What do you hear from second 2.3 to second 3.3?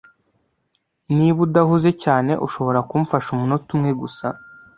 ushobora kumfasha